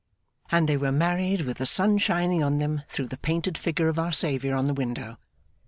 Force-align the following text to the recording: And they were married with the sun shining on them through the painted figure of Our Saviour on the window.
And 0.49 0.67
they 0.67 0.77
were 0.77 0.91
married 0.91 1.41
with 1.41 1.57
the 1.59 1.67
sun 1.67 1.99
shining 1.99 2.41
on 2.41 2.57
them 2.57 2.81
through 2.89 3.05
the 3.09 3.19
painted 3.19 3.55
figure 3.55 3.87
of 3.87 3.99
Our 3.99 4.11
Saviour 4.11 4.55
on 4.55 4.65
the 4.65 4.73
window. 4.73 5.19